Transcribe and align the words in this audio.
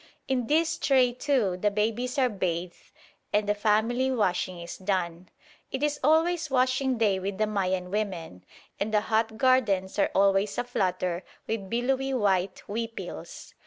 In 0.27 0.47
this 0.47 0.79
tray, 0.79 1.13
too, 1.13 1.57
the 1.57 1.69
babies 1.69 2.17
are 2.17 2.27
bathed 2.27 2.91
and 3.31 3.47
the 3.47 3.53
family 3.53 4.09
washing 4.09 4.59
is 4.59 4.75
done. 4.79 5.29
It 5.71 5.83
is 5.83 5.99
always 6.03 6.49
washing 6.49 6.97
day 6.97 7.19
with 7.19 7.37
the 7.37 7.45
Mayan 7.45 7.91
women, 7.91 8.43
and 8.79 8.91
the 8.91 9.01
hut 9.01 9.37
gardens 9.37 9.99
are 9.99 10.09
always 10.15 10.57
a 10.57 10.63
flutter 10.63 11.23
with 11.45 11.69
billowy 11.69 12.15
white 12.15 12.63
huipils. 12.67 13.53